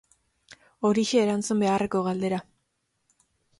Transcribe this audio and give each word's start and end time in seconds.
Horixe 0.89 1.19
erantzun 1.27 1.63
beharreko 1.65 2.03
galdera. 2.09 2.43